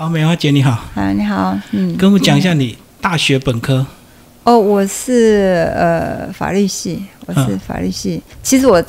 [0.00, 3.84] 好，美花姐你好，啊，你好，嗯，跟我们讲一下你大学本科。
[4.44, 8.22] 哦，我是呃法律系，我是嗯法律系。
[8.40, 8.80] 其实我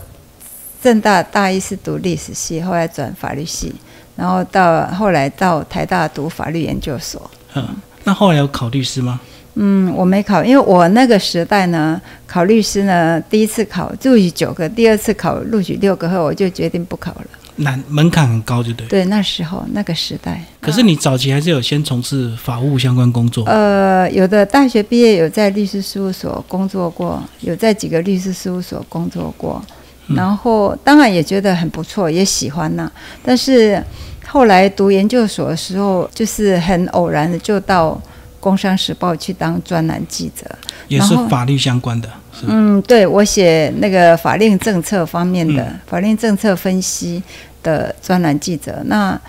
[0.84, 3.74] 正大大一是读历史系，后来转法律系，
[4.16, 7.28] 然后到后来到台大读法律研究所。
[7.56, 7.68] 嗯，
[8.04, 9.20] 那后来有考律师吗？
[9.56, 17.26] 嗯，我没考，因为我那个时代呢，考律师呢，第一次考录取九个，第二次考录取六个后，我就决定不考了。
[17.60, 18.88] 难门槛很高，就对。
[18.88, 20.44] 对，那时候那个时代。
[20.60, 23.46] 可是你早期还是有先从事法务相关工作。
[23.46, 29.62] 呃，有的大学毕业有在律师事务所工作过，有在几个律师事务所工作过，
[30.08, 32.92] 然后当然也觉得很不错，也喜欢呐、
[33.24, 33.82] 但是
[34.28, 37.92] 后来读研究所的时候，就是很偶然的就到
[38.40, 40.46] 《工商时报》去当专栏记者。
[40.88, 42.10] 也是法律相关的。
[42.48, 47.22] 嗯，对我写那个法令政策方面的、嗯法令政策分析
[47.64, 48.82] 的专栏记者。
[48.86, 49.20] 那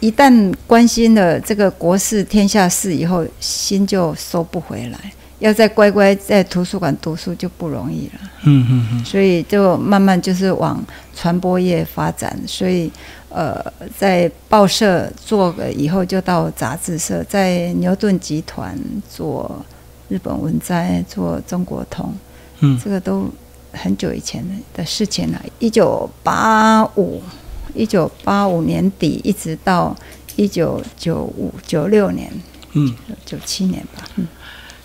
[0.00, 4.98] 一旦关心了这个国事天下事以后，心就收不回来。
[5.40, 10.78] 要再乖乖在图书馆读书就不容易了，嗯嗯嗯，所以就慢慢就是往
[11.16, 12.38] 传播业发展。
[12.46, 12.92] 所以，
[13.30, 13.58] 呃，
[13.96, 18.78] 在报社做了以后，就到杂志社，在牛顿集团
[19.08, 19.64] 做
[20.10, 22.12] 日本文摘，做中国通。
[22.58, 23.26] 嗯这个都
[23.72, 24.44] 很久以前
[24.74, 27.22] 的事情了，一九八五，
[27.74, 29.96] 一九八五年底一直到
[30.36, 32.30] 一九九五九六年，
[32.72, 34.04] 嗯，九七年吧。
[34.16, 34.26] 嗯，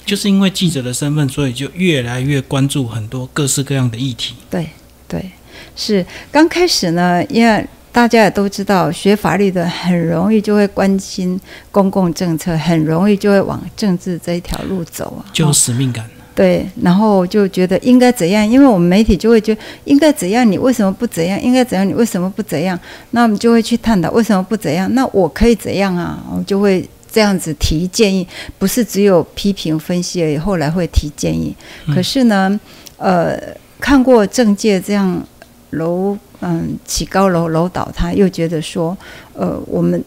[0.06, 4.36] 就是因为记者的身份，所以就越来越关注很多各式各样的议题。
[4.50, 4.70] 对
[5.08, 5.32] 对，
[5.76, 11.40] 是刚开始呢，因为大家也都知道，学法律的很容易就会关心
[11.72, 15.26] 公共政策，很容易就会往政治这一条路走啊。
[15.32, 16.10] 就有哦使命感。
[16.36, 21.42] 对，然后就觉得应该怎样，因为我们媒体就会觉得应该怎样，你为什么不怎样？
[21.42, 22.78] 应该怎样，你为什么不怎样？
[23.12, 24.94] 那我们就会去探讨为什么不怎样？
[24.94, 26.22] 那我可以怎样啊？
[26.30, 28.28] 我就会这样子提建议，
[28.60, 31.56] 不是只有批评分析而已，后来会提建议。
[31.94, 32.60] 可是呢，
[32.98, 33.40] 呃，
[33.80, 35.26] 看过政界这样
[35.70, 38.98] 楼嗯起高楼楼倒塌，又觉得说，
[39.32, 40.04] 呃，我们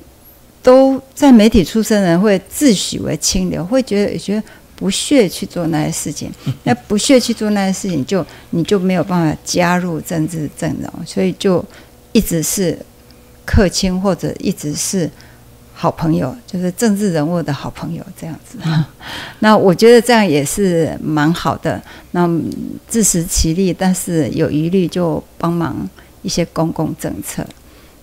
[0.62, 4.42] 都在媒体出身的人会自诩为清流，会觉得觉得
[4.78, 6.32] 不屑去做那些事情。
[6.62, 11.62] 那不屑去做那些事情就，你就没有办法加入政治阵容，所以就
[12.12, 12.78] 一直是
[13.44, 15.10] 客卿或者一直是
[15.74, 18.58] 好朋友，就是政治人物的好朋友这样子。
[19.40, 21.82] 那我觉得这样也是蛮好的。
[22.12, 22.50] 那嗯
[22.88, 25.88] 自食其力，但是有疑虑就帮忙
[26.22, 27.44] 一些公共政策。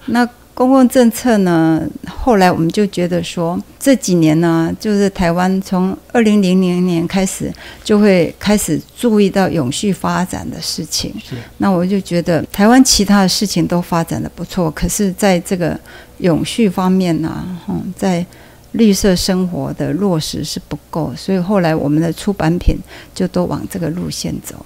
[0.08, 1.82] 那公共政策呢？
[2.08, 11.14] 后来我们就觉得说，这几年呢，就是台湾从二零零零年开始，就会开始注意到永续发展的事情。
[11.22, 15.78] 是那我就觉得台湾其他的事情都发展的不错，可是在这个
[16.20, 18.26] 永续方面呢、嗯，在
[18.72, 22.78] 绿色生活的落实是不够，所以后来我们的出版品
[23.14, 24.66] 就都往这个路线走。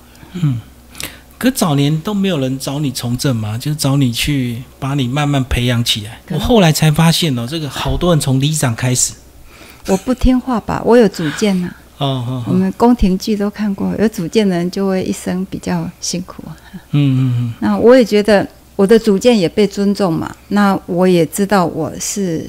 [1.39, 6.19] 可早年都没有人找你从政嘛，就是找你去把你慢慢培养起来。
[6.29, 9.13] 我后来才发现哦，这个好多人从里长开始。
[9.87, 16.53] 我不听话吧， 我有主见呐、哦哦我哦，们宫廷剧都看过，有主见的人就会一生比较辛苦嗯。
[16.91, 18.45] 嗯嗯那我也觉得
[18.75, 22.45] 我的主见也被尊重嘛，那我也知道我是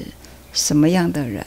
[0.51, 1.41] 什么样的人。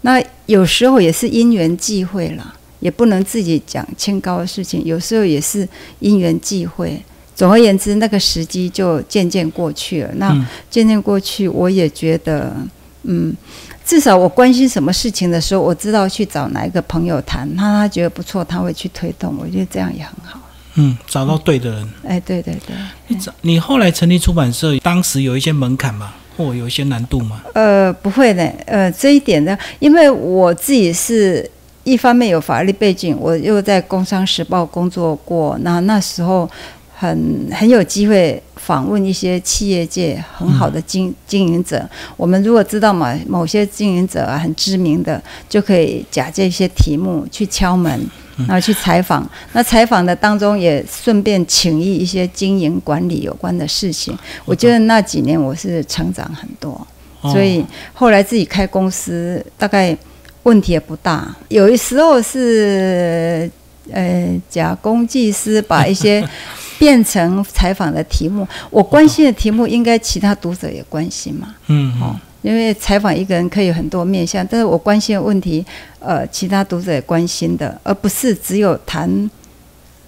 [0.00, 5.68] 那有时候也是因缘际会啦，也不能自己讲清高的事情，有时候也是
[6.00, 7.02] 因缘际会。
[7.34, 10.10] 总而言之，那个时机就渐渐过去了。
[10.16, 12.56] 那嗯渐渐过去，我也觉得，
[13.02, 13.34] 嗯，
[13.84, 20.40] 至少我关心什么事情的时候，我知道去找哪一个朋友谈，他他觉得不错，他会去推动，我觉得这样也很好。
[20.76, 21.88] 嗯，找到对的人。
[22.06, 22.74] 哎，对对对。
[23.08, 27.42] 你找你后来成立出版社，当时有一些门槛吗，或有一些难度吗。
[27.52, 31.50] 呃，不会的，呃，这一点呢，因为我自己是
[31.86, 36.50] 一方面有法律背景，我又在《工商时报》工作过，那那时候
[36.92, 41.88] 很很有机会访问一些企业界很好的经经营者。
[42.16, 48.04] 我们如果知道某某些经营者啊很知名的，就可以假借一些题目去敲门。
[48.40, 54.14] 然后去采访，那采访的当中也顺便请益一些经营管理有关的事情。
[54.44, 56.72] 我觉得那几年我是成长很多。
[57.22, 59.96] 哦所以后来自己开公司，大概
[60.46, 61.34] 问题也不大。
[61.48, 63.50] 有的时候是
[63.92, 66.24] 呃假公济私，把一些
[66.78, 68.46] 变成采访的题目。
[68.70, 71.54] 我关心的题目，应该其他读者也关心嘛？
[71.66, 75.64] 嗯嗯哦，因为采访一个人可以有很多面向，但是我关心的问题，
[75.98, 79.28] 呃，其他读者也关心的，而不是只有谈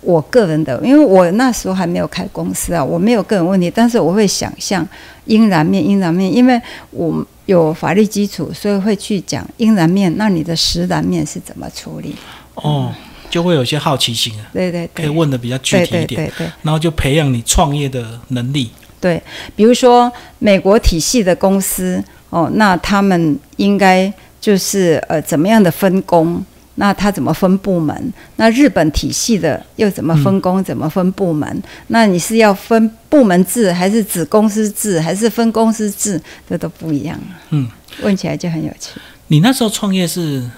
[0.00, 4.86] 我个人的，因为我那时候还没有开公司啊，我没有个人问题，但是我会想象
[5.24, 6.60] 阴然面，阴然面，因为
[6.90, 10.16] 我有法律基础，所以会去讲阴然面。
[10.16, 12.14] 那你的实然面是怎么处理？
[12.54, 12.94] 哦，
[13.28, 18.70] 就会有些好奇心啊，对对对，可以问的比较具体一点，对对对然后就培养你创业的能力。
[19.00, 19.20] 对，
[19.54, 26.44] 比如说美国体系的公司哦，那他们应该就是呃怎么样的分工？
[26.80, 28.12] 那他怎么分部门？
[28.36, 30.62] 那日本体系的又怎么分工？
[30.62, 31.62] 怎么分部门？
[31.88, 36.20] 那你是要分部门制，还是子公司制，还是分公司制？
[36.48, 37.18] 这都不一样。
[37.50, 37.68] 嗯，
[38.02, 39.00] 问起来就很有趣。
[39.26, 40.48] 你那时候创业是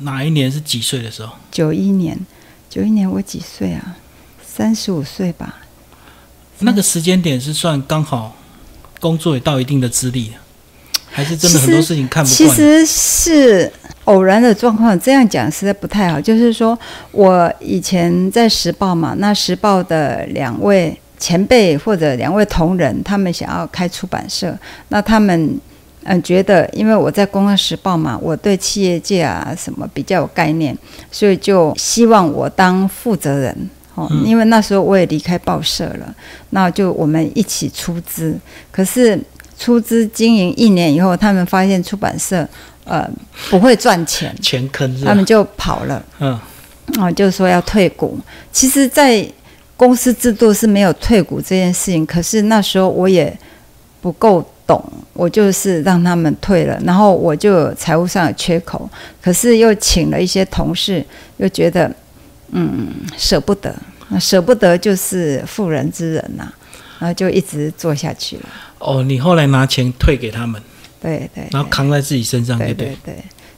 [0.00, 0.50] 哪一年？
[0.50, 1.34] 是几岁的时候？
[1.50, 2.18] 九一年，
[2.70, 3.96] 九一年我几岁啊？
[4.42, 5.56] 三十五岁吧。
[6.60, 8.34] 那个时间点是算刚好
[8.98, 10.36] 工作也到一定的资历了，
[11.10, 12.36] 还是真的很多事情看不惯？
[12.36, 13.70] 其实是
[14.06, 16.20] 偶然的状况，这样讲实在不太好。
[16.20, 16.76] 就是说
[17.12, 24.58] 我以前在时报嘛，那时报的两位前辈或者两位同仁，他们想要开出版社，
[24.88, 25.58] 那他们
[26.04, 30.76] 嗯觉得，因为我在《公安时报》嘛，我对企业界啊什么比较有概念，
[31.10, 33.70] 所以就希望我当负责人。
[33.96, 36.14] 哦，因为那时候我也离开报社了，
[36.50, 38.38] 那就我们一起出资。
[38.70, 39.18] 可是
[39.58, 42.46] 出资经营一年以后，他们发现出版社
[42.86, 43.06] 呃
[43.50, 46.02] 不会赚钱，钱坑，他们就跑了。
[46.20, 46.38] 嗯，
[46.98, 48.18] 哦，就说要退股。
[48.50, 49.28] 其实，在
[49.76, 53.36] 公司制度是没有退股这件事情，可是那时候我也
[54.00, 58.88] 不够懂，我就是让他们退了，然后我就财务上有缺口，
[59.20, 61.04] 可是又请了一些同事，
[61.36, 61.92] 又觉得。
[62.52, 62.86] 嗯，
[63.18, 63.74] 舍不得，
[64.08, 66.46] 那舍不得就是妇人之仁呐，
[67.00, 68.42] 然后就一直做下去了。
[68.78, 70.62] 哦，你后来拿钱退给他们，
[71.00, 73.14] 对对，然后扛在自己身上，对对对，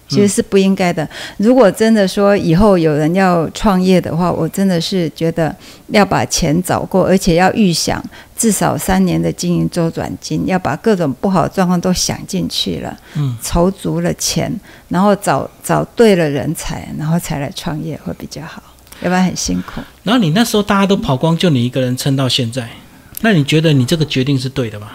[0.09, 1.09] 其实是不应该的。
[1.37, 5.55] 如果真的说以后有人要创业的话，我真的是觉得
[5.89, 8.03] 要把钱找够，而且要预想
[8.37, 14.53] 至少三年的经营周转金，要把各种不好的状况都想进去了，嗯，筹足了钱，
[14.89, 18.63] 然后找找对了人才，然后才来创业会比较好。
[19.01, 19.81] 要不然很辛苦。
[20.03, 22.69] 然后你那时候大家都跑光，就你一个人撑到现在。
[23.21, 24.89] 那你觉得你这个决定是对的吗？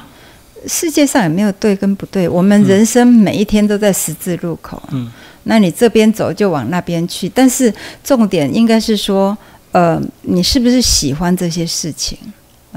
[0.67, 4.81] 世界上也没有对跟不对，我们人生每一天都在十字路口。
[4.91, 5.11] 嗯，
[5.43, 7.73] 那你这边走就往那边去，但是
[8.03, 9.37] 重点应该是说，
[9.71, 12.17] 呃，你是不是喜欢这些事情？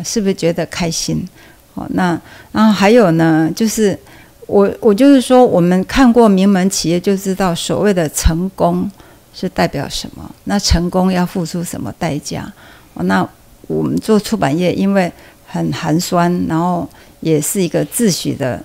[0.05, 1.27] 是不是觉得开心？
[1.75, 2.21] 哦，那
[2.53, 3.99] 然后还有呢，就是
[4.47, 8.91] 我我就是说，我们看过名门企业就知道，所谓的成功。
[9.39, 10.31] 是代表什么？
[10.45, 12.51] 那成功要付出什么代价？
[12.95, 13.29] 哦，那
[13.67, 15.13] 我们做出版业，因为
[15.47, 16.89] 很寒酸，然后
[17.21, 18.63] 也是一个自诩的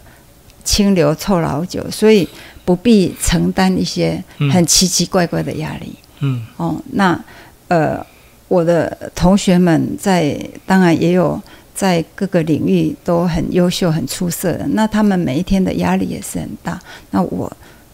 [0.63, 2.27] 清流臭老酒，所以
[2.65, 5.93] 不必承担一些很奇奇怪怪的压力。
[6.19, 7.19] 嗯，哦，那
[7.67, 8.05] 呃，
[8.47, 11.41] 我的同学们在当然也有
[11.73, 16.79] 在各个领域都很优秀、很出色的，那他们每一天的压力也是很大。
[17.11, 17.51] 那我。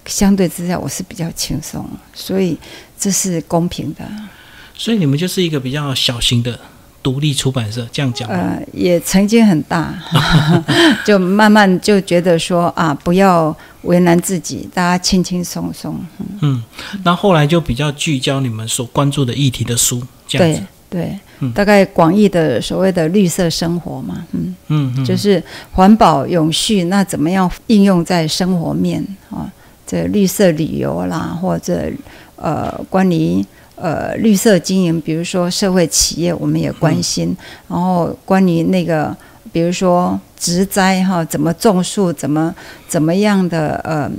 [0.09, 2.57] 相对之下，我是比较轻松，所以
[2.97, 4.09] 这是公平的。
[4.73, 6.57] 所以你们就是一个比较小型的
[7.03, 8.27] 独立出版社，这样讲。
[8.29, 9.93] 呃，也曾经很大，
[11.05, 15.97] 就慢慢就觉得说啊，不要为难自己，大家轻轻松松。
[16.41, 16.61] 嗯，
[17.03, 20.63] 那后来就比较聚焦你们所关注的议题的书，这样子。
[20.89, 29.51] 对对，大概广义的所谓的绿色生活嘛，嗯嗯，就是环保永续，那怎么样应用在生活面啊？
[29.85, 31.89] 这绿色旅游啦，或者
[32.37, 33.45] 呃，关于
[33.77, 37.35] 呃绿色经营，比如说社会企业，我们也关心。
[37.69, 39.15] 然后关于那个，
[39.51, 42.53] 比如说植栽哈，怎么种树，怎么
[42.87, 44.11] 怎么样的呃，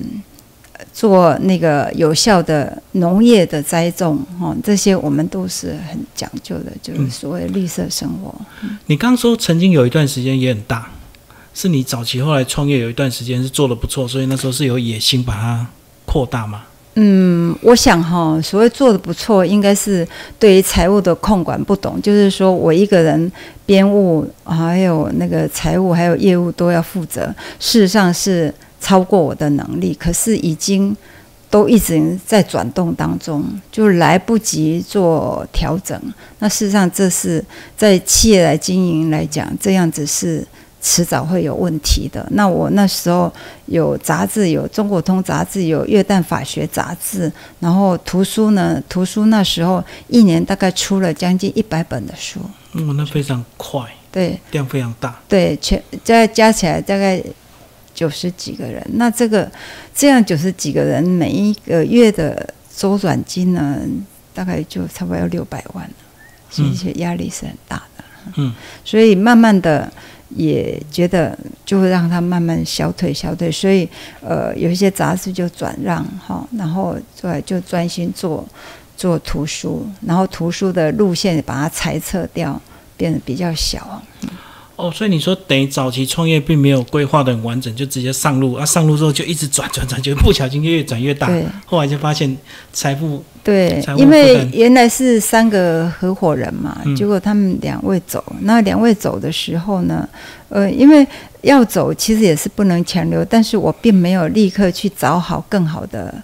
[0.93, 8.35] 做那个有效的农业的栽种哈，这些我们都是很讲究的，就是所谓绿色生活。
[8.87, 10.91] 你刚说曾经有一段时间也很大。
[11.55, 15.67] 是你早期后来创业有一段时间是做的不错，所以那时候是有野心把它
[16.07, 16.63] 扩大吗？
[17.01, 20.05] 嗯，我想哈，所谓做的不错，应该是
[20.37, 23.31] 对于财务的控管不懂，就是说我一个人
[23.65, 30.97] 编务还有那个财务还有业务都要负责，事实上是超过我的能力，可是已经
[31.49, 35.97] 都一直在转动当中，就来不及做调整。
[36.41, 37.45] 那事实上这是
[37.77, 40.45] 在企业来经营来讲，这样子是。
[40.81, 42.27] 迟早会有问题的。
[42.33, 43.33] 那我那时候
[43.67, 47.31] 有杂志，有《中国通》杂志，有《月旦法学》杂志，
[47.61, 48.83] 然后图书呢？
[48.89, 52.41] 图书那时候一年大概出了将近一百本的书。
[52.73, 53.83] 嗯，那非常快，
[54.13, 55.19] 对，量非常大。
[55.29, 57.23] 对，全加加起来大概
[57.95, 58.85] 九十几个人。
[58.95, 59.51] 那这个
[59.95, 63.79] 这样九十几个人，每一个月的周转金呢，
[64.33, 65.91] 大概就差不多要六百万。
[66.51, 68.05] 所以压力是很大的。
[68.37, 69.93] 嗯，所以慢慢的
[70.31, 73.89] 也觉得就会让他慢慢消退消退，所以
[74.21, 78.47] 呃有一些杂志就转让哈，然后对就专心做
[78.97, 82.61] 做图书，然后图书的路线把它裁撤掉，
[82.97, 84.03] 变得比较小。
[84.79, 91.27] 哦，所以你说等于早期创业并没有规划的很完整，就直接上路啊，上路之后就一直转转转，就不小心就越转越大。
[91.27, 92.39] 对，后来就发现
[92.73, 100.09] 财富对因为原来是三个合伙人嘛，嗯结果他们两位走，那两位走的时候呢，
[100.49, 101.05] 呃，因为
[101.43, 106.15] 要走其实也是不能强留，但是我并没有立刻去找好更好的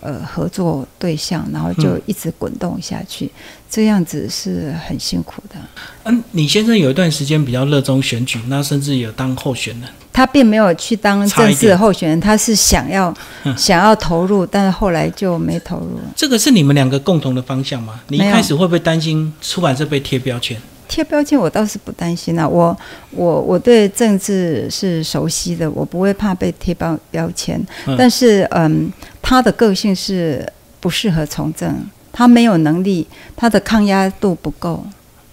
[0.00, 3.30] 呃合作对象，然后就嗯一直滚动下去，
[3.70, 5.56] 这样子是很辛苦的。
[6.04, 9.88] 嗯，你先生有一段时间比较热衷选举，那甚至有当候选人。
[10.12, 13.14] 他并没有去当差一正式的候选人，他是想要
[13.44, 16.00] 嗯想要投入，但是后来就没投入。
[16.16, 18.00] 这个是你们两个共同的方向吗？
[18.08, 20.60] 你一开始会不会担心出版社被贴标签？
[20.88, 22.76] 贴标签我倒是不担心啊，我
[23.12, 27.64] 我我对政治是熟悉的，我不会怕被贴标标签。
[27.86, 28.92] 嗯但是嗯，
[29.22, 30.50] 他的个性是
[30.80, 34.84] 不适合从政，他没有能力，他的抗压度不够，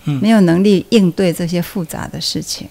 [0.06, 2.67] 嗯没有能力应对这些复杂的事情。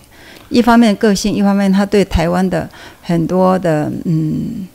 [0.49, 2.69] 一方面个性，一方面他对台湾的
[3.03, 4.67] 很多的嗯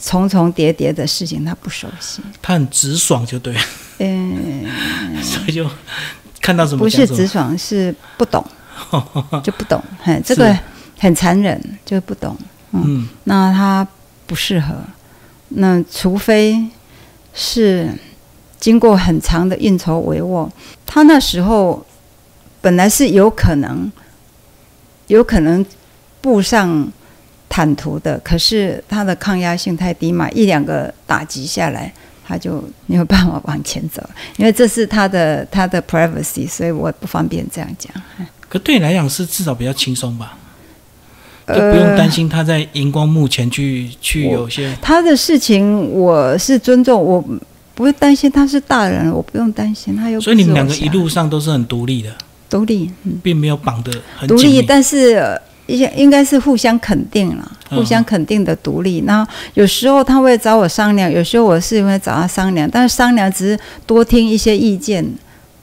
[0.00, 2.20] 重重叠叠的事情他不熟悉。
[2.42, 3.60] 他很直爽就对了，
[3.98, 4.64] 嗯，
[5.22, 5.68] 所以就
[6.40, 8.44] 看到什么不是直爽，是不懂，
[9.44, 9.80] 就不懂。
[10.02, 10.58] 嘿，这个
[10.98, 12.36] 很残忍，就不懂。
[12.72, 13.86] 嗯那他
[14.26, 14.74] 不适合。
[15.56, 16.64] 那除非
[17.34, 17.90] 是
[18.58, 20.48] 经过很长的运筹帷幄，
[20.86, 21.84] 他那时候
[22.60, 23.90] 本来是有可能，
[25.08, 25.64] 有可能
[26.20, 26.90] 步上
[27.48, 31.92] 坦途的，可是他的抗压性太低嘛，一两个打击下来。
[32.28, 34.02] 他就没有办法往前走，
[34.36, 37.92] 因为这是他的 他的 privacy，所以我不方便这样讲。
[38.48, 40.36] 可对你来讲是至少比较轻松吧，
[41.46, 47.24] 就呃不用担心他在荧光幕前去去有些他的事情我是尊重，我
[47.74, 52.10] 不会担心他是大人，我不用担心他有所以你们两个一路上都是很独立的，
[52.48, 54.64] 独立，嗯，并没有绑得很独立，紧。
[54.66, 59.04] 但是呃应应该是互相肯定了，嗯互相肯定的独立。
[59.06, 65.04] 然后有时候他会找我商量，有时候我是会找他商量，但是商量只是多听一些意见，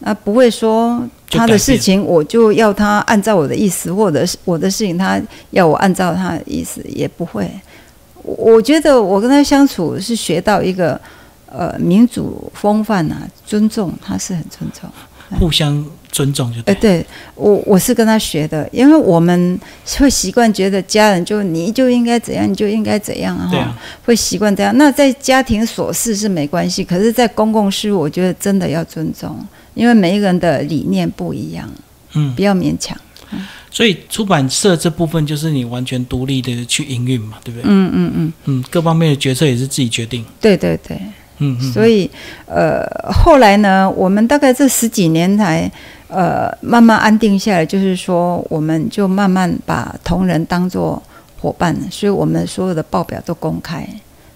[0.03, 7.49] 啊，不会说他的事情我就要他按照我的意思，或者是我的事情他要我按照他的意思，也不会。
[8.21, 10.99] 我我觉得我跟他相处是学到一个
[11.47, 14.89] 呃民主风范啊，尊重，他是很尊重。
[15.39, 16.75] 互相尊重就哎、对。
[16.75, 19.59] 对我我是跟他学的，因为我们
[19.97, 24.77] 会习惯觉得家人就你就应该怎样，你就应该怎样啊，会习惯这样。
[24.77, 29.35] 那在家庭琐事是没关系，可是，在公共事务，我觉得真的要尊重，
[29.73, 31.69] 因为每一个人的理念不一样，
[32.13, 32.97] 嗯不，要勉强。
[33.71, 37.63] 所以出版社这部分就是你完全独立的去营运嘛，对不对？
[37.65, 40.23] 嗯嗯嗯，嗯，各方面的决策也是自己决定。
[40.39, 40.95] 对对对。
[41.39, 42.07] 嗯嗯，所以
[42.45, 45.69] 呃，后来呢，我们大概这十几年才
[46.07, 51.01] 呃慢慢安定下来，就是说，我们就慢慢把同仁当做
[51.41, 53.83] 伙伴，所以我们所有的报表都公开，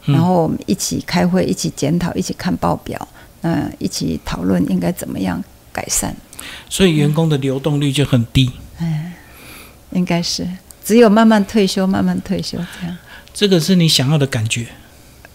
[0.07, 3.07] 嗯然后我们一起开会，一起检讨，一起看报表，
[3.53, 6.15] 嗯、一起讨论应该怎么样改善，
[6.69, 8.51] 所以员工的流动率就很低。
[8.79, 9.13] 嗯
[9.91, 10.45] 应该是
[10.83, 12.97] 只有慢慢退休，慢慢退休这样。
[13.33, 14.67] 这个是你想要的感觉。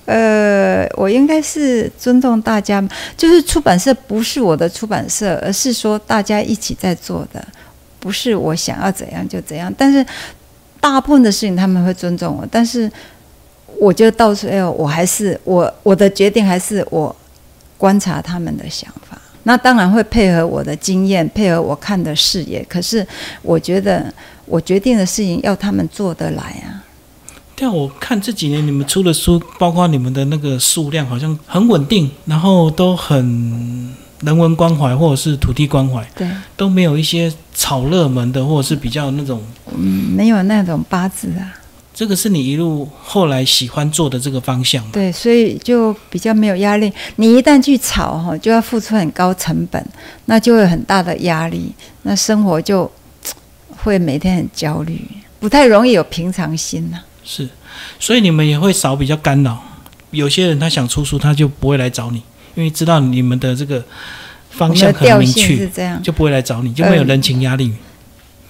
[0.04, 7.42] 呃，我应该是尊重大家，就是出版社不是我的出版社，而是说大家一起在做的，
[7.98, 9.72] 不是我想要怎样就怎样。
[9.78, 10.04] 但是
[10.80, 12.90] 大部分的事情他们会尊重我，但是
[13.80, 17.14] 我就到最后，我还是我我的决定还是我
[17.82, 19.18] 观察他们的想法。
[19.42, 22.64] 那当然会配合我的经验，配合我看的视野。
[22.68, 23.04] 可是
[23.42, 24.14] 我觉得
[24.46, 26.78] 我决定的事情要他们做得来啊。
[27.56, 39.42] 对啊，我看这几年你们出的书，包括你们的那个数量，好像很稳定，然后都很人文关怀或者是土地关怀，对，都没有一些炒热门的，或者是比较那种。
[39.76, 41.58] 嗯，没有那种八字啊。
[42.02, 44.90] 这个是你一路后来喜欢做的这个方向嘛？
[44.92, 46.92] 对，所以就比较没有压力。
[47.14, 49.80] 你一旦去炒哈，就要付出很高成本，
[50.24, 52.90] 那就会有很大的压力，那生活就
[53.84, 55.00] 会每天很焦虑，
[55.38, 57.48] 不太容易有平常心呐、是，
[58.00, 59.62] 所以你们也会少比较干扰。
[60.10, 62.20] 有些人他想出书，他就不会来找你，
[62.56, 63.80] 因为知道你们的这个
[64.50, 66.02] 方向很明确，是这样。
[66.02, 67.72] 就不会来找你，就没有嗯人情压力。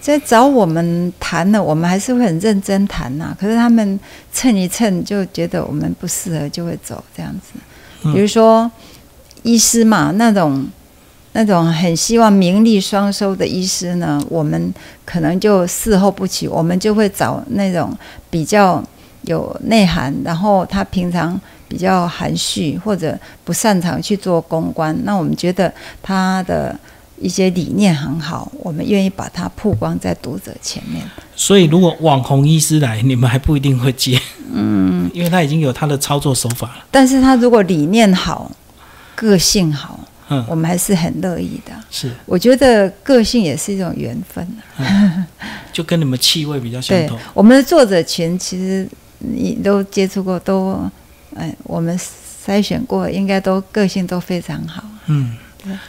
[0.03, 3.99] 在找我们谈呢，我们还是会很认真谈呐、可是他们
[4.33, 7.53] 蹭一蹭，就觉得我们不适合，就会走这样子。
[8.03, 8.69] 嗯比如说
[9.45, 10.67] 医师嘛，那种
[11.35, 17.97] 那种很希望名利双收的医师呢，我们可能就事后不起，我们就会找那种
[18.29, 18.83] 比较
[19.23, 26.77] 有内涵，然后他平常比较含蓄或者不擅长去做公关，那我们觉得他的
[27.19, 31.03] 一些理念很好，我们愿意把它曝光在读者前面。
[31.37, 34.21] 所以，如果网红医师来，你们还不一定会接，
[34.53, 36.85] 嗯，因为他已经有他的操作手法了。
[36.91, 38.51] 但是他如果理念好，
[39.15, 39.99] 个性好。
[40.29, 41.73] 嗯，我们还是很乐意的。
[41.91, 44.47] 是，我觉得个性也是一种缘分
[45.73, 47.19] 就跟你们气味比较相同。
[47.35, 48.89] 我们的作者群其实
[49.19, 50.89] 你都接触过，都
[51.37, 51.99] 哎，我们
[52.47, 54.85] 筛选过，应该都个性都非常好。
[55.07, 55.37] 嗯，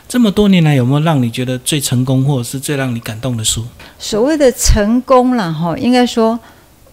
[0.08, 3.66] 这么多年来有没有让你觉得最成功或者是最让你感动的书？
[4.00, 6.40] 所谓的成功了哈，应该说，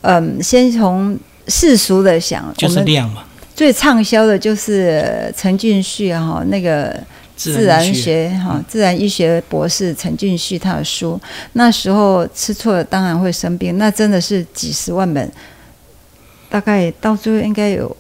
[0.02, 1.18] 嗯，先从
[1.48, 3.24] 世俗的想，就是量嘛。
[3.54, 6.98] 最畅销的就是陈俊旭哈那个。
[7.42, 11.18] 自然学哈，自然医学博士陈俊旭他的书，
[11.54, 15.32] 那时候吃错了当然会生病，那真的是几十万本，
[16.50, 17.96] 大概到最后应该有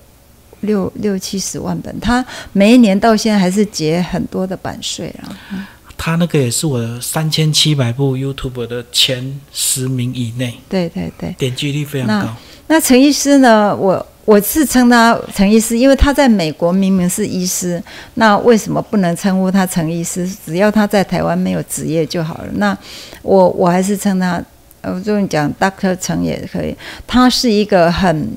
[0.60, 1.98] 六六七十万本。
[2.00, 5.68] 他每一年到现在还是结很多的版税啊。
[5.96, 10.54] 他那个也是我三千七百部 YouTube 的前十名以内。
[10.68, 12.34] 对对对，点击率非常高。
[12.68, 13.76] 那陈医师呢？
[13.76, 14.06] 我。
[14.26, 17.82] 我是称他陈医师，因为他在美国明明是医师，
[18.14, 20.28] 那为什么不能称呼他陈医师？
[20.46, 22.44] 只要他在台湾没有职业就好了。
[22.56, 22.76] 那
[23.22, 24.40] 我我还是称他，
[24.82, 26.76] 我就讲 Doctor 陈也可以。
[27.08, 28.30] 他是一个很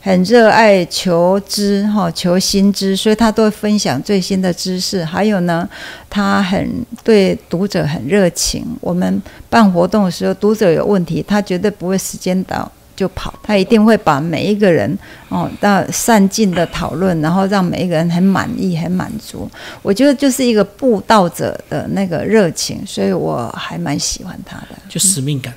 [0.00, 5.04] 很热爱求知哈，求新知，所以他都会分享最新的知识。
[5.04, 5.68] 还有呢，
[6.08, 8.64] 他很对读者很热情。
[8.80, 12.70] 我们办活动的时候，读者有问题，他绝对不会时间到。
[12.96, 19.48] 就跑，他一定会把每一个人哦，到善尽的讨论，然后让每一个人很满意、很满足。
[19.82, 25.54] 我觉得就是一个布道者的那个热情，所以我还蛮喜欢他的，就使命感。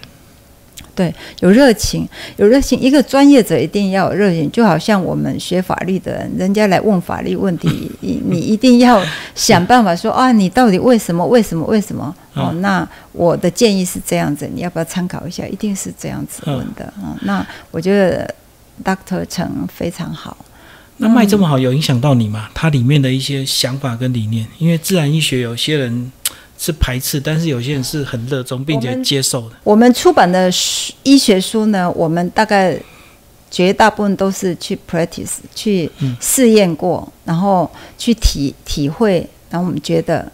[0.94, 2.80] 对，有热情，有热情。
[2.80, 9.02] 一个专业者一定要有热情，就好像我们学法律的人，人家来问法律问题，你你一定要
[9.34, 11.26] 想办法说啊，你到底为什么？
[11.26, 11.66] 为什么？
[11.66, 12.14] 为什么？
[12.34, 15.46] 哦，那我的建议是这样子，你要不要参考一下？
[15.48, 17.18] 一定是这样子问的啊。
[17.22, 18.36] 那我觉得
[18.84, 20.38] Doctor 陈非常好。
[20.98, 22.50] 那卖这么好，有影响到你吗？
[22.54, 26.12] 它里面的一些想法跟理念，因为自然医学有些人。
[26.64, 29.56] 是排斥，但是有些人是很热衷并且接受的。
[29.64, 30.48] 我们出版的
[31.02, 32.78] 医学书呢，我们大概
[33.50, 40.32] 绝大部分都是去 practice 去试验过，然后去体体会，然后我们觉得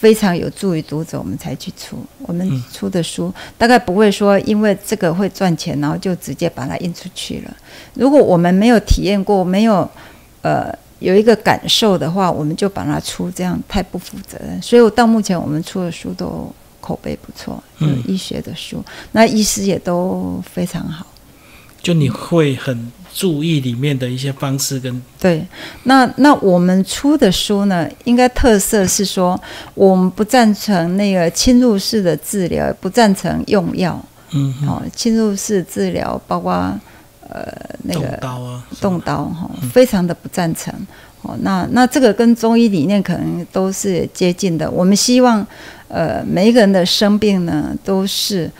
[0.00, 2.04] 非常有助于读者，我们才去出。
[2.22, 7.56] 我们出的书大概不会说因为这个会赚钱，然后就直接把它印出去了。
[7.94, 9.88] 如果我们没有体验过，没有
[10.42, 10.76] 呃。
[11.04, 14.60] 有一个感受的话，我们就把它出，这样太不负责任。
[14.62, 21.06] 所以，我到目前我们出的书都口碑不错，嗯，医学的书，那医师也都非常好。
[21.82, 25.46] 就你会很注意里面的一些方式跟对。
[25.82, 29.38] 那那我们出的书呢，应该特色是说，
[29.74, 34.02] 我们不赞成那个侵入式的治疗，不赞成用药。
[34.30, 36.80] 嗯，哦，侵入式治疗包括。
[37.28, 37.52] 呃，
[37.84, 40.74] 那个动刀啊，动刀哈，非常的不赞成。
[41.22, 44.70] 哦，那那这个跟中医理念可能都是接近的。
[44.70, 45.46] 我们希望，
[45.88, 48.50] 呃，每一个人的生病呢，都是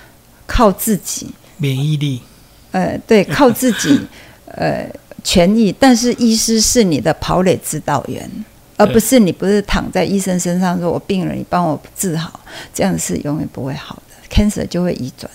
[0.46, 2.22] 靠自己免疫力。
[2.72, 4.00] 呃，对，靠自己，
[4.46, 4.88] 呃，
[5.22, 5.70] 痊愈。
[5.72, 8.28] 但是医师是你的跑垒指导员，
[8.78, 12.40] 而不是你不是躺在医生身上说：“我病人，你帮我治好。”
[12.72, 15.30] 这样是永远不会好的，cancer 就会移转。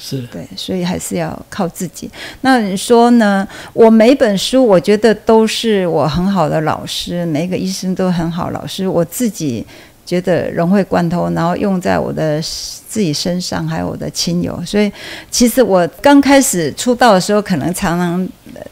[0.00, 2.08] 是对，所以还是要靠自己。
[2.42, 3.46] 那你说呢？
[3.72, 8.86] 我每本书，我觉得都是我很好的老师，每个医生都很好老师。
[8.86, 9.66] 我自己
[10.06, 14.62] 觉得融会贯通，然后用在我的自己身上，还有我的亲友。
[14.64, 14.90] 所以，
[15.32, 18.28] 其实我刚开始出道的时候，可能常常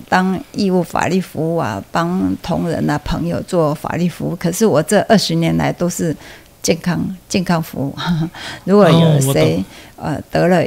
[0.08, 4.36] 当义务法律服务啊，帮同仁啊、朋友做法律服务。
[4.36, 6.16] 可是我这二十年来都是。
[6.66, 7.94] 健康健康服务，
[8.66, 10.60] 如果有谁呃得了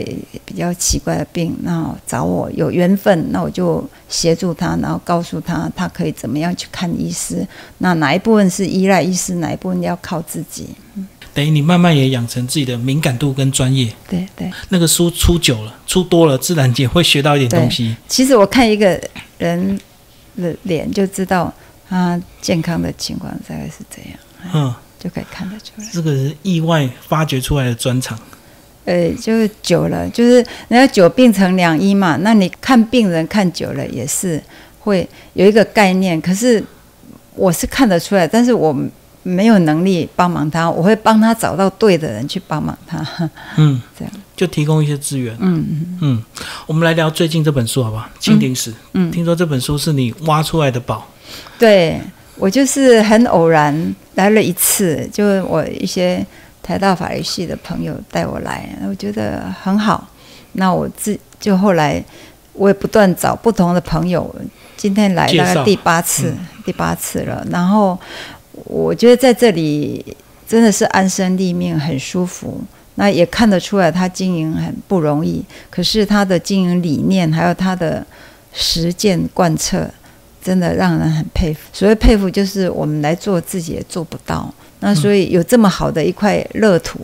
[0.46, 7.46] 比较奇怪的病，那找我有缘分，那我就协助他，然后告诉他他可以怎么样去看医师。
[7.80, 10.70] 那哪一部分是依赖医师，哪一部分要靠自己？
[11.34, 13.92] 等于你慢慢也养成自己的敏感度跟专业。
[14.10, 17.94] 对对，那个书出久了，出多了，自然也会学到一点东西。
[18.08, 18.98] 其实我看一个
[19.38, 19.78] 人
[20.38, 21.54] 的脸就知道
[21.90, 24.18] 他健康的情况大概是怎样。
[24.54, 24.74] 嗯。
[25.00, 28.20] 就可以看得出来，这个是意外发掘出来的专长。
[28.86, 30.36] 呃，就是久了，就是
[30.68, 32.18] 人家久病成良医嘛。
[32.18, 34.42] 那你看病人看久了，也是
[34.80, 36.20] 会有一个概念。
[36.20, 36.64] 可是
[37.36, 38.76] 我是看得出来，但是我
[39.22, 43.30] 没有能力帮忙他，我会帮他找到对的人去帮忙他。
[43.58, 45.36] 嗯， 这样就提供一些资源。
[45.40, 46.24] 嗯嗯嗯，
[46.66, 48.10] 我们来聊最近这本书好不好？
[48.24, 48.72] 《蜻蜓史》。
[48.94, 51.08] 嗯，听说这本书是你挖出来的宝。
[51.60, 52.02] 对
[52.38, 56.26] 我就是很偶然来了一次，就我一些
[56.62, 60.10] 台大法律系的朋友带我来，我觉得很好。
[60.54, 62.04] 那我自就后来
[62.52, 64.36] 我也不断找不同的朋友，
[64.76, 66.34] 今天来大概第八次，
[66.66, 67.48] 第八次了。
[67.50, 67.98] 然后
[68.66, 70.06] 我觉得在这里
[70.46, 72.62] 真的是安身立命，很舒服。
[72.96, 78.06] 那也看得出来他经营很不容易，可是他的经营理念还有他的
[78.52, 79.90] 实践贯彻。
[80.42, 81.60] 真的让人很佩服。
[81.74, 84.54] 所谓佩服，就是我们来做自己也做不到。
[84.82, 87.00] 那所以有这么好的一块乐土，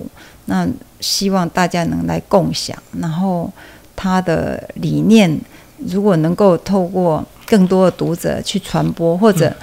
[0.45, 0.67] 那
[1.01, 2.77] 希望大家能来共享。
[2.99, 3.51] 然后
[3.95, 5.37] 他的理念，
[5.79, 9.53] 如果能够透过更多的读者去传播或者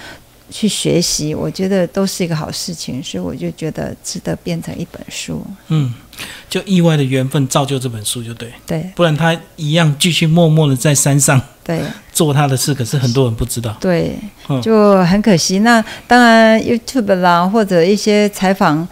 [0.51, 3.03] 去学习，我觉得都是一个好事情。
[3.03, 5.43] 所以我就觉得值得变成一本书。
[5.69, 5.95] 嗯，
[6.49, 8.53] 就意外的缘分造就这本书，就对。
[8.67, 11.41] 对，不然他一样继续默默的在山上。
[11.65, 11.81] 对。
[12.13, 13.75] 做他的事，可是很多人不知道。
[13.81, 14.15] 对，
[14.61, 15.61] 就很可惜。
[15.61, 18.87] 那当然，YouTube 啦，或者一些采访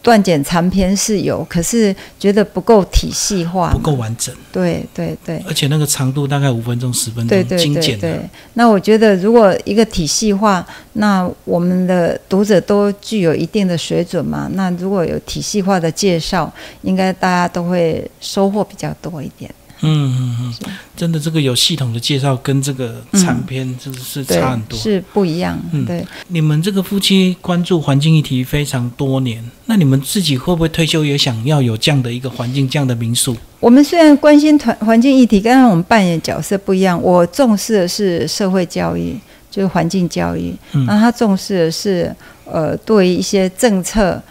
[0.00, 4.32] 断简残篇是有，可是觉得不够体系化，不够完整。
[4.52, 5.42] 对对对。
[5.48, 8.20] 而且那个长度大概五分钟、十分钟，对对对对。
[8.54, 14.48] 那我觉得，如果一个体系化，那我们的读者都具有一定的水准嘛。
[14.54, 16.50] 那如果有体系化的介绍，
[16.82, 19.52] 应该大家都会收获比较多一点。
[19.82, 25.58] 嗯嗯嗯，真的，这个有系统的介绍跟这个长篇就是是差很多，是不一样。
[25.72, 26.04] 嗯，对。
[26.28, 33.34] 你们这个夫妻关注环境议题非常多年，那你们自己会不会退休也想要有这样的一个环境、这样的民宿？
[33.58, 37.00] 我们虽然关心团环境议题，但是我们扮演角色不一样。
[37.02, 39.18] 我重视的是社会教育，
[39.50, 40.54] 就是环境教育。
[40.72, 40.84] 嗯。
[40.84, 44.22] 那他重视的是呃，对一些政策、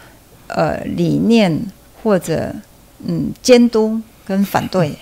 [0.46, 1.60] 呃理念
[2.04, 2.54] 或者
[3.06, 4.00] 嗯监督。
[4.26, 4.96] 跟反对，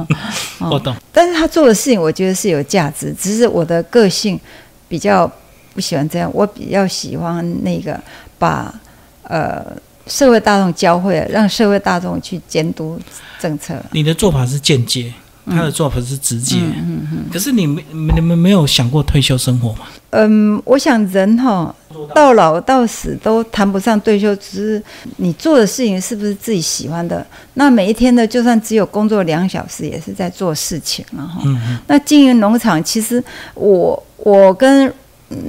[0.60, 0.94] 我懂。
[1.10, 3.14] 但是他做的事情，我觉得是有价值。
[3.18, 4.38] 只是我的个性
[4.86, 5.26] 比较
[5.72, 7.98] 不喜欢这样，我比较喜欢那个
[8.38, 8.70] 把
[9.22, 9.64] 呃
[10.06, 13.00] 社会大众教会了，让社会大众去监督
[13.40, 13.82] 政策。
[13.92, 15.10] 你的做法是间接。
[15.46, 16.56] 他的做法是直接，
[17.32, 19.86] 可是你没你们没有想过退休生活吗？
[20.16, 21.74] 嗯，我想人哈
[22.14, 24.82] 到老到死都谈不上退休，只是
[25.16, 27.26] 你做的事情是不是自己喜欢的？
[27.54, 31.42] 那每一天呢，就算只有工作两小时，也是在做事情了哈。
[31.88, 33.22] 那经营农场，其实
[33.54, 34.92] 我我跟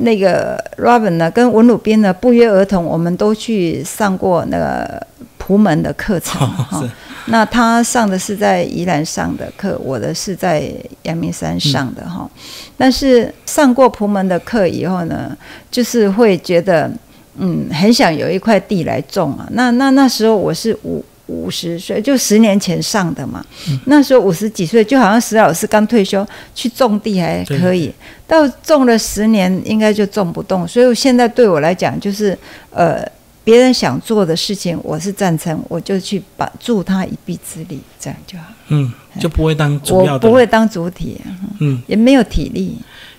[0.02, 5.06] 那个 Robin 呢，跟文鲁斌呢不约而同，我们都去上过那个
[5.38, 6.84] 蒲门的课程哈。
[7.28, 10.72] 那他上的是在宜兰上的课，我的是在
[11.04, 12.30] 阳明山上的哈。
[12.78, 15.36] 但是上过蒲门的课以后呢，
[15.72, 16.92] 就是会觉得，
[17.38, 19.48] 嗯，很想有一块地来种啊。
[19.52, 23.44] 那那那时候我是五五十岁，就十年前上的嘛。
[23.86, 27.92] 那时候五十几岁，就好像石老师刚退休去种地还可以，
[28.28, 30.68] 到种了十年应该就种不动。
[30.68, 32.38] 所以现在对我来讲，就是
[32.70, 33.04] 呃。
[33.46, 38.46] 别人想做的事情，我是赞成，我就去把助他一臂之力，这样就好。
[38.70, 41.22] 嗯，就不会当主要的，不会当主体，
[41.60, 42.76] 嗯，也没有体力，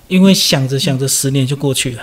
[0.09, 2.03] 因为想着想着，十年就过去了。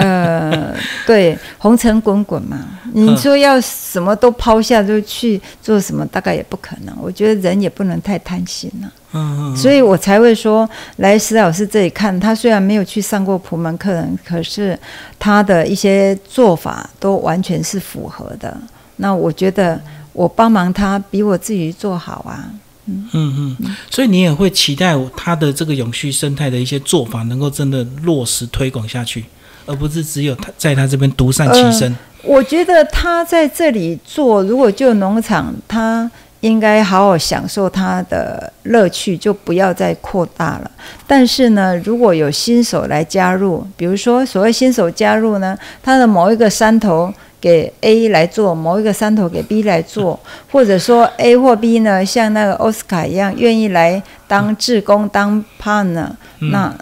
[0.00, 0.74] 呃，
[1.06, 2.58] 对，红尘滚滚嘛，
[2.92, 6.96] 你说要什么都抛下就去做什么，大概也不可能。
[7.00, 8.92] 我觉得人也不能太贪心了。
[9.12, 9.56] 嗯嗯。
[9.56, 14.78] 所以我才会说来石老师这里看，他虽然没有去上过普门课程，可是
[15.18, 18.56] 他的一些做法都完全是符合的。
[18.96, 19.80] 那我觉得
[20.12, 22.50] 我帮忙他，比我自己做好啊。
[22.86, 23.76] 嗯嗯嗯。
[23.90, 29.24] 所以你也会期待他的这个永续生态的一些做法，能够真的落实推广下去。
[29.70, 31.94] 而不是只有他在他这边独善其身。
[32.24, 40.70] 我觉得他在这里做，如果就农场，他应该好好享受他的乐趣，就不要再扩大了。
[41.06, 50.18] 但是呢，如果有新手来加入，比如说所谓新手加入呢，他的某一个山头给 A 来做，某一个山头给 B 来做，
[50.50, 56.08] 或者说 A 或 B 呢，像那个奥斯卡一样，愿意来当志工、当 partner，
[56.50, 56.74] 那。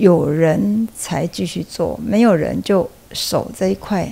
[0.00, 4.10] 有人才继续做，没有人就守这一块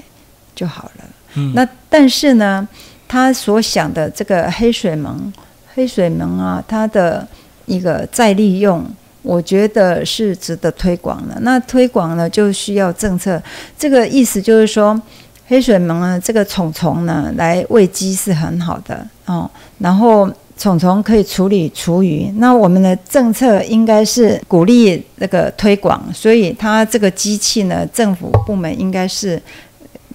[0.54, 1.04] 就好了。
[1.34, 2.68] 嗯，那但是呢，
[3.08, 5.32] 他所想的这个黑水门，
[5.74, 7.26] 黑水门啊，它的
[7.64, 8.84] 一个再利用，
[9.22, 11.38] 我觉得是值得推广的。
[11.40, 13.42] 那推广呢，就需要政策。
[13.78, 15.00] 这个意思就是说，
[15.46, 19.50] 黑水门呢，这个虫虫呢，来喂鸡是很好的哦。
[19.78, 20.30] 然后。
[20.58, 29.40] 虫虫可以处理厨余，那我们的政策应该是鼓励那个推广，所以它这个机器呢，政府部门应该是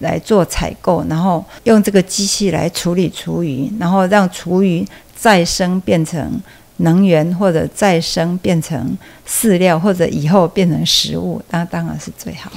[0.00, 6.38] 来做采购，然后用这个机器来处理厨余，然后让厨余再生变成
[6.76, 12.52] 能源，或者再生变成饲料，或者以后变成食物，那当然是最好。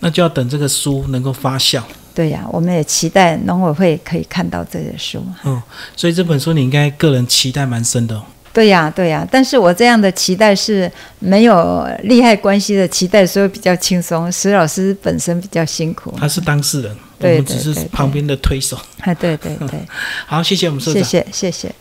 [0.00, 1.80] 那就要等这个书能够发酵。
[2.18, 5.24] 对呀，我们也期待农委会可以看到这些书。
[5.44, 5.62] 嗯，
[5.94, 8.24] 所以这本书你应该个人期待蛮深的哦。
[8.52, 14.32] 对呀，对呀，但是我这样的期待是没有利害关系的期待，所以比较轻松。
[14.32, 18.76] 石老师本身比较辛苦，他是当事人，我对们只是旁边的推手。
[19.02, 19.78] 哎，对对对，
[20.26, 21.24] 好，谢谢我们社长谢。
[21.30, 21.74] 谢谢谢。